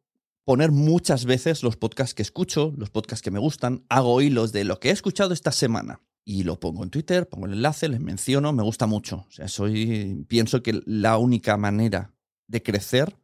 poner 0.45 0.71
muchas 0.71 1.25
veces 1.25 1.63
los 1.63 1.75
podcasts 1.75 2.13
que 2.13 2.21
escucho, 2.21 2.73
los 2.77 2.91
podcasts 2.91 3.23
que 3.23 3.31
me 3.31 3.39
gustan, 3.39 3.83
hago 3.89 4.21
hilos 4.21 4.51
de 4.51 4.63
lo 4.63 4.79
que 4.79 4.89
he 4.89 4.91
escuchado 4.91 5.33
esta 5.33 5.51
semana 5.51 6.01
y 6.23 6.43
lo 6.43 6.59
pongo 6.59 6.83
en 6.83 6.91
Twitter, 6.91 7.27
pongo 7.27 7.47
el 7.47 7.53
enlace, 7.53 7.89
les 7.89 7.99
menciono, 7.99 8.53
me 8.53 8.63
gusta 8.63 8.85
mucho. 8.87 9.25
O 9.27 9.31
sea, 9.31 9.47
soy, 9.47 10.25
pienso 10.27 10.63
que 10.63 10.81
la 10.85 11.17
única 11.17 11.57
manera 11.57 12.13
de 12.47 12.63
crecer 12.63 13.17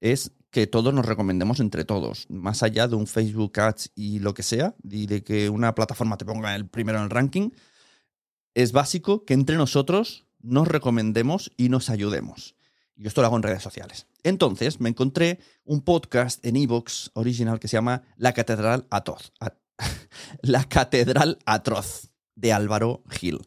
es 0.00 0.32
que 0.50 0.66
todos 0.68 0.94
nos 0.94 1.04
recomendemos 1.04 1.58
entre 1.58 1.84
todos, 1.84 2.26
más 2.28 2.62
allá 2.62 2.86
de 2.86 2.94
un 2.94 3.08
Facebook 3.08 3.58
Ads 3.58 3.90
y 3.96 4.20
lo 4.20 4.34
que 4.34 4.44
sea, 4.44 4.76
y 4.84 5.06
de 5.06 5.24
que 5.24 5.48
una 5.48 5.74
plataforma 5.74 6.16
te 6.16 6.24
ponga 6.24 6.54
el 6.54 6.68
primero 6.68 6.98
en 6.98 7.04
el 7.04 7.10
ranking, 7.10 7.50
es 8.54 8.70
básico 8.70 9.24
que 9.24 9.34
entre 9.34 9.56
nosotros 9.56 10.26
nos 10.40 10.68
recomendemos 10.68 11.50
y 11.56 11.70
nos 11.70 11.90
ayudemos. 11.90 12.54
Y 12.96 13.06
esto 13.06 13.20
lo 13.20 13.26
hago 13.26 13.36
en 13.36 13.42
redes 13.42 13.62
sociales. 13.62 14.06
Entonces 14.22 14.80
me 14.80 14.88
encontré 14.88 15.40
un 15.64 15.80
podcast 15.82 16.44
en 16.44 16.56
Evox 16.56 17.10
original 17.14 17.58
que 17.58 17.68
se 17.68 17.76
llama 17.76 18.02
La 18.16 18.32
Catedral 18.32 18.86
Atroz. 18.90 19.32
La 20.42 20.64
Catedral 20.64 21.38
Atroz 21.44 22.10
de 22.36 22.52
Álvaro 22.52 23.02
Gil. 23.10 23.40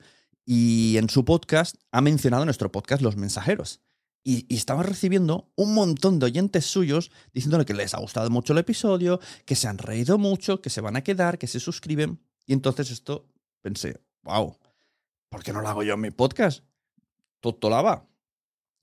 Y 0.46 0.98
en 0.98 1.10
su 1.10 1.26
podcast 1.26 1.76
ha 1.92 2.02
mencionado 2.02 2.46
nuestro 2.46 2.72
podcast 2.72 3.02
Los 3.02 3.16
Mensajeros. 3.16 3.82
Y, 4.24 4.46
y, 4.54 4.58
estaba 4.58 4.84
recibiendo 4.84 5.54
un 5.56 5.74
montón 5.74 6.20
de 6.20 6.26
oyentes 6.26 6.66
suyos 6.66 7.12
diciéndole 7.32 7.64
que 7.64 7.74
les 7.74 7.94
ha 7.94 8.00
gustado 8.00 8.30
mucho 8.30 8.52
el 8.52 8.60
episodio, 8.60 9.22
que 9.46 9.56
se 9.56 9.70
han 9.70 9.78
reído 9.78 10.18
mucho, 10.18 10.62
que 10.62 10.70
se 10.70 10.82
van 10.82 10.98
a 10.98 11.04
quedar, 11.04 11.38
que 11.38 11.48
se 11.48 11.62
suscriben. 11.62 12.20
Y 12.46 12.52
entonces 12.52 12.92
esto 12.92 13.30
pensé, 13.62 14.02
wow, 14.24 14.58
¿por 15.30 15.44
qué 15.44 15.54
no 15.54 15.62
lo 15.62 15.70
hago 15.70 15.84
yo 15.84 15.94
en 15.94 16.02
mi 16.02 16.12
podcast? 16.12 16.66
Totolaba 17.40 18.06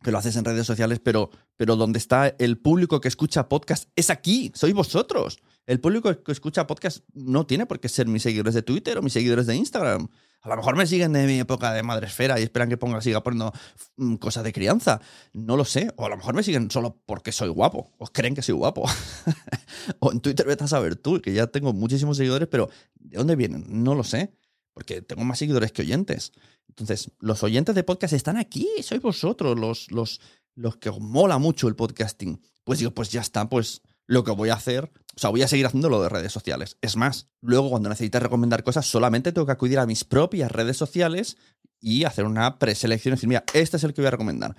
que 0.04 0.12
lo 0.12 0.18
haces 0.18 0.36
en 0.36 0.44
redes 0.44 0.66
sociales, 0.66 1.00
pero, 1.02 1.30
pero 1.56 1.74
donde 1.74 1.98
está 1.98 2.28
el 2.38 2.58
público 2.58 3.00
que 3.00 3.08
escucha 3.08 3.48
podcast 3.48 3.88
es 3.96 4.10
aquí, 4.10 4.52
sois 4.54 4.74
vosotros. 4.74 5.38
El 5.66 5.80
público 5.80 6.22
que 6.22 6.30
escucha 6.30 6.66
podcast 6.66 6.98
no 7.14 7.46
tiene 7.46 7.66
por 7.66 7.80
qué 7.80 7.88
ser 7.88 8.06
mis 8.06 8.22
seguidores 8.22 8.54
de 8.54 8.62
Twitter 8.62 8.98
o 8.98 9.02
mis 9.02 9.14
seguidores 9.14 9.46
de 9.46 9.56
Instagram. 9.56 10.08
A 10.42 10.50
lo 10.50 10.56
mejor 10.56 10.76
me 10.76 10.86
siguen 10.86 11.14
de 11.14 11.26
mi 11.26 11.40
época 11.40 11.72
de 11.72 11.82
madresfera 11.82 12.38
y 12.38 12.42
esperan 12.42 12.68
que 12.68 12.76
ponga, 12.76 13.00
siga 13.00 13.22
poniendo 13.22 13.50
mm, 13.96 14.16
cosas 14.16 14.44
de 14.44 14.52
crianza. 14.52 15.00
No 15.32 15.56
lo 15.56 15.64
sé. 15.64 15.90
O 15.96 16.04
a 16.04 16.10
lo 16.10 16.18
mejor 16.18 16.34
me 16.34 16.42
siguen 16.42 16.70
solo 16.70 17.00
porque 17.06 17.32
soy 17.32 17.48
guapo. 17.48 17.92
O 17.96 18.04
creen 18.08 18.34
que 18.34 18.42
soy 18.42 18.54
guapo. 18.54 18.84
o 20.00 20.12
en 20.12 20.20
Twitter 20.20 20.46
vete 20.46 20.64
a 20.64 20.68
saber 20.68 20.96
tú, 20.96 21.22
que 21.22 21.32
ya 21.32 21.46
tengo 21.46 21.72
muchísimos 21.72 22.18
seguidores, 22.18 22.46
pero 22.48 22.68
¿de 22.96 23.16
dónde 23.16 23.36
vienen? 23.36 23.64
No 23.68 23.94
lo 23.94 24.04
sé. 24.04 24.34
Porque 24.74 25.00
tengo 25.00 25.24
más 25.24 25.38
seguidores 25.38 25.72
que 25.72 25.82
oyentes. 25.82 26.32
Entonces, 26.68 27.10
los 27.20 27.42
oyentes 27.42 27.74
de 27.74 27.84
podcast 27.84 28.12
están 28.12 28.36
aquí, 28.36 28.68
sois 28.82 29.00
vosotros, 29.00 29.58
los, 29.58 29.90
los, 29.90 30.20
los 30.54 30.76
que 30.76 30.90
os 30.90 31.00
mola 31.00 31.38
mucho 31.38 31.68
el 31.68 31.76
podcasting. 31.76 32.42
Pues 32.64 32.80
digo, 32.80 32.92
pues 32.92 33.10
ya 33.10 33.20
está, 33.20 33.48
pues 33.48 33.82
lo 34.06 34.24
que 34.24 34.32
voy 34.32 34.50
a 34.50 34.54
hacer, 34.54 34.92
o 35.16 35.20
sea, 35.20 35.30
voy 35.30 35.42
a 35.42 35.48
seguir 35.48 35.66
haciendo 35.66 35.88
lo 35.88 36.02
de 36.02 36.08
redes 36.08 36.32
sociales. 36.32 36.76
Es 36.82 36.96
más, 36.96 37.28
luego 37.40 37.70
cuando 37.70 37.88
necesites 37.88 38.22
recomendar 38.22 38.64
cosas, 38.64 38.86
solamente 38.86 39.32
tengo 39.32 39.46
que 39.46 39.52
acudir 39.52 39.78
a 39.78 39.86
mis 39.86 40.04
propias 40.04 40.50
redes 40.50 40.76
sociales 40.76 41.36
y 41.80 42.04
hacer 42.04 42.24
una 42.24 42.58
preselección 42.58 43.12
y 43.12 43.16
decir, 43.16 43.28
mira, 43.28 43.44
este 43.54 43.76
es 43.76 43.84
el 43.84 43.94
que 43.94 44.00
voy 44.00 44.08
a 44.08 44.12
recomendar. 44.12 44.56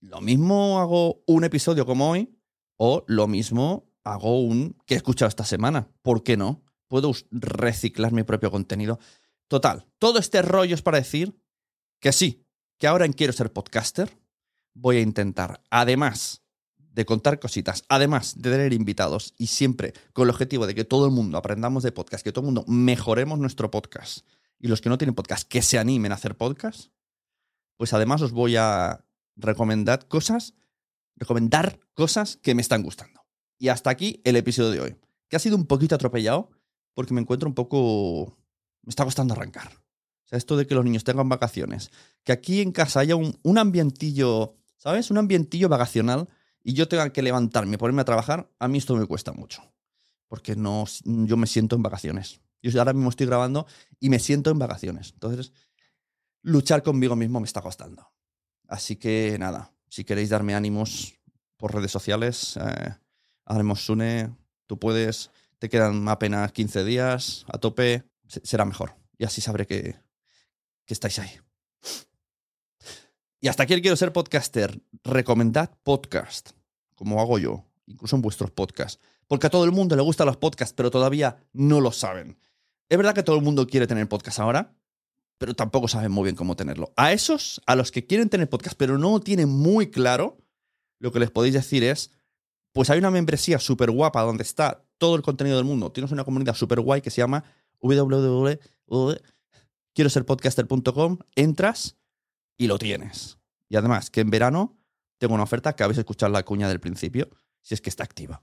Lo 0.00 0.20
mismo 0.20 0.78
hago 0.78 1.22
un 1.26 1.44
episodio 1.44 1.86
como 1.86 2.10
hoy, 2.10 2.38
o 2.76 3.04
lo 3.08 3.26
mismo 3.26 3.90
hago 4.04 4.40
un 4.40 4.76
que 4.86 4.94
he 4.94 4.96
escuchado 4.96 5.28
esta 5.28 5.44
semana. 5.44 5.88
¿Por 6.02 6.22
qué 6.22 6.36
no? 6.36 6.62
Puedo 6.88 7.12
reciclar 7.30 8.12
mi 8.12 8.22
propio 8.22 8.50
contenido. 8.50 8.98
Total, 9.48 9.86
todo 9.98 10.18
este 10.18 10.42
rollo 10.42 10.74
es 10.74 10.82
para 10.82 10.98
decir 10.98 11.34
que 12.00 12.12
sí, 12.12 12.46
que 12.78 12.86
ahora 12.86 13.06
en 13.06 13.14
Quiero 13.14 13.32
ser 13.32 13.52
podcaster 13.52 14.16
voy 14.74 14.98
a 14.98 15.00
intentar, 15.00 15.62
además 15.70 16.42
de 16.76 17.04
contar 17.04 17.40
cositas, 17.40 17.84
además 17.88 18.34
de 18.36 18.50
tener 18.50 18.72
invitados 18.72 19.34
y 19.38 19.48
siempre 19.48 19.94
con 20.12 20.24
el 20.24 20.30
objetivo 20.30 20.66
de 20.66 20.74
que 20.74 20.84
todo 20.84 21.06
el 21.06 21.12
mundo 21.12 21.38
aprendamos 21.38 21.82
de 21.82 21.92
podcast, 21.92 22.22
que 22.22 22.32
todo 22.32 22.42
el 22.42 22.52
mundo 22.52 22.64
mejoremos 22.68 23.38
nuestro 23.38 23.70
podcast 23.70 24.26
y 24.58 24.68
los 24.68 24.80
que 24.80 24.88
no 24.88 24.98
tienen 24.98 25.14
podcast 25.14 25.48
que 25.48 25.62
se 25.62 25.78
animen 25.78 26.12
a 26.12 26.16
hacer 26.16 26.36
podcast, 26.36 26.90
pues 27.76 27.92
además 27.92 28.20
os 28.22 28.32
voy 28.32 28.56
a 28.56 29.04
recomendar 29.36 30.08
cosas, 30.08 30.54
recomendar 31.16 31.80
cosas 31.94 32.36
que 32.36 32.54
me 32.54 32.62
están 32.62 32.82
gustando. 32.82 33.24
Y 33.58 33.68
hasta 33.68 33.90
aquí 33.90 34.20
el 34.24 34.36
episodio 34.36 34.70
de 34.70 34.80
hoy, 34.80 34.96
que 35.28 35.36
ha 35.36 35.40
sido 35.40 35.56
un 35.56 35.66
poquito 35.66 35.94
atropellado 35.94 36.50
porque 36.94 37.14
me 37.14 37.20
encuentro 37.20 37.48
un 37.48 37.54
poco 37.54 38.37
me 38.88 38.90
está 38.90 39.04
costando 39.04 39.34
arrancar. 39.34 39.68
O 39.68 40.28
sea, 40.28 40.38
esto 40.38 40.56
de 40.56 40.66
que 40.66 40.74
los 40.74 40.82
niños 40.82 41.04
tengan 41.04 41.28
vacaciones, 41.28 41.90
que 42.24 42.32
aquí 42.32 42.62
en 42.62 42.72
casa 42.72 43.00
haya 43.00 43.16
un, 43.16 43.38
un 43.42 43.58
ambientillo, 43.58 44.56
¿sabes? 44.78 45.10
Un 45.10 45.18
ambientillo 45.18 45.68
vacacional 45.68 46.26
y 46.64 46.72
yo 46.72 46.88
tenga 46.88 47.12
que 47.12 47.20
levantarme 47.20 47.76
ponerme 47.76 48.00
a 48.00 48.06
trabajar, 48.06 48.50
a 48.58 48.66
mí 48.66 48.78
esto 48.78 48.96
me 48.96 49.04
cuesta 49.04 49.32
mucho. 49.32 49.62
Porque 50.26 50.56
no, 50.56 50.86
yo 51.04 51.36
me 51.36 51.46
siento 51.46 51.76
en 51.76 51.82
vacaciones. 51.82 52.40
Yo 52.62 52.78
ahora 52.80 52.94
mismo 52.94 53.10
estoy 53.10 53.26
grabando 53.26 53.66
y 54.00 54.08
me 54.08 54.18
siento 54.18 54.50
en 54.50 54.58
vacaciones. 54.58 55.10
Entonces, 55.12 55.52
luchar 56.40 56.82
conmigo 56.82 57.14
mismo 57.14 57.40
me 57.40 57.46
está 57.46 57.60
costando. 57.60 58.10
Así 58.68 58.96
que 58.96 59.36
nada, 59.38 59.70
si 59.90 60.04
queréis 60.04 60.30
darme 60.30 60.54
ánimos 60.54 61.12
por 61.58 61.74
redes 61.74 61.90
sociales, 61.90 62.56
eh, 62.56 62.94
haremos 63.44 63.84
Sune, 63.84 64.34
tú 64.66 64.78
puedes, 64.78 65.30
te 65.58 65.68
quedan 65.68 66.08
apenas 66.08 66.52
15 66.52 66.84
días, 66.84 67.44
a 67.52 67.58
tope, 67.58 68.04
será 68.28 68.64
mejor. 68.64 68.94
Y 69.18 69.24
así 69.24 69.40
sabré 69.40 69.66
que, 69.66 69.96
que 70.84 70.94
estáis 70.94 71.18
ahí. 71.18 71.30
Y 73.40 73.48
hasta 73.48 73.62
aquí 73.62 73.74
el 73.74 73.82
quiero 73.82 73.96
ser 73.96 74.12
podcaster. 74.12 74.80
Recomendad 75.04 75.70
podcast, 75.82 76.50
como 76.94 77.20
hago 77.20 77.38
yo, 77.38 77.64
incluso 77.86 78.16
en 78.16 78.22
vuestros 78.22 78.50
podcasts. 78.50 79.00
Porque 79.26 79.46
a 79.46 79.50
todo 79.50 79.64
el 79.64 79.72
mundo 79.72 79.94
le 79.94 80.02
gustan 80.02 80.26
los 80.26 80.36
podcasts, 80.36 80.74
pero 80.74 80.90
todavía 80.90 81.36
no 81.52 81.80
lo 81.80 81.92
saben. 81.92 82.38
Es 82.88 82.96
verdad 82.96 83.14
que 83.14 83.22
todo 83.22 83.36
el 83.36 83.42
mundo 83.42 83.66
quiere 83.66 83.86
tener 83.86 84.08
podcast 84.08 84.40
ahora, 84.40 84.74
pero 85.36 85.54
tampoco 85.54 85.86
saben 85.86 86.10
muy 86.10 86.24
bien 86.24 86.36
cómo 86.36 86.56
tenerlo. 86.56 86.92
A 86.96 87.12
esos, 87.12 87.60
a 87.66 87.76
los 87.76 87.92
que 87.92 88.06
quieren 88.06 88.28
tener 88.28 88.48
podcast, 88.48 88.76
pero 88.76 88.98
no 88.98 89.20
tienen 89.20 89.48
muy 89.48 89.90
claro, 89.90 90.38
lo 90.98 91.12
que 91.12 91.20
les 91.20 91.30
podéis 91.30 91.54
decir 91.54 91.84
es, 91.84 92.10
pues 92.72 92.90
hay 92.90 92.98
una 92.98 93.10
membresía 93.10 93.58
súper 93.58 93.90
guapa 93.90 94.22
donde 94.22 94.42
está 94.42 94.84
todo 94.98 95.14
el 95.14 95.22
contenido 95.22 95.56
del 95.56 95.64
mundo. 95.64 95.92
Tienes 95.92 96.10
una 96.10 96.24
comunidad 96.24 96.54
súper 96.54 96.80
guay 96.80 97.00
que 97.00 97.10
se 97.10 97.20
llama 97.20 97.44
quiero 99.94 100.10
ser 100.10 100.24
podcaster.com, 100.24 101.18
entras 101.34 101.96
y 102.56 102.66
lo 102.66 102.78
tienes. 102.78 103.38
Y 103.68 103.76
además, 103.76 104.10
que 104.10 104.20
en 104.20 104.30
verano 104.30 104.76
tengo 105.18 105.34
una 105.34 105.42
oferta 105.42 105.74
que 105.74 105.82
habéis 105.82 105.98
escuchado 105.98 106.32
la 106.32 106.44
cuña 106.44 106.68
del 106.68 106.80
principio, 106.80 107.28
si 107.62 107.74
es 107.74 107.80
que 107.80 107.90
está 107.90 108.04
activa. 108.04 108.42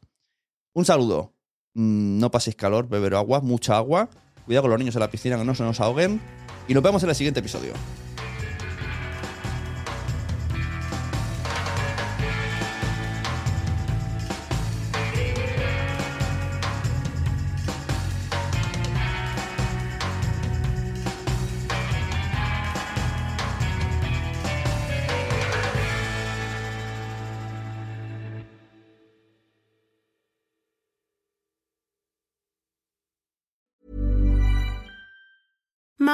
Un 0.74 0.86
saludo. 0.86 1.34
Mm, 1.74 2.20
no 2.20 2.32
paséis 2.32 2.56
calor, 2.56 2.88
beber 2.88 3.16
agua, 3.16 3.42
mucha 3.42 3.78
agua. 3.78 4.10
Cuidado 4.46 4.64
con 4.64 4.72
los 4.72 4.80
niños 4.80 4.96
en 4.96 5.02
la 5.02 5.10
piscina 5.10 5.38
que 5.38 5.46
no 5.46 5.56
se 5.56 5.64
nos 5.64 5.80
ahoguen. 5.80 6.22
Y 6.68 6.74
nos 6.74 6.84
vemos 6.84 7.02
en 7.04 7.10
el 7.10 7.16
siguiente 7.16 7.40
episodio. 7.40 7.74